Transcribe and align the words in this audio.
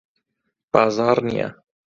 بازاڕ 0.71 1.17
نییە. 1.27 1.47